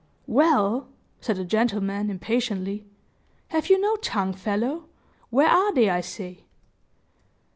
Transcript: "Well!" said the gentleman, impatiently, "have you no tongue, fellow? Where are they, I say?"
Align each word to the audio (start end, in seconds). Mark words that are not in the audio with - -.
"Well!" 0.25 0.87
said 1.19 1.35
the 1.35 1.45
gentleman, 1.45 2.09
impatiently, 2.09 2.87
"have 3.49 3.69
you 3.69 3.79
no 3.79 3.97
tongue, 3.97 4.33
fellow? 4.33 4.85
Where 5.29 5.47
are 5.47 5.71
they, 5.75 5.91
I 5.91 6.01
say?" 6.01 6.39